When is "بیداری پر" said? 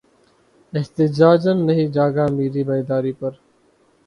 2.63-3.31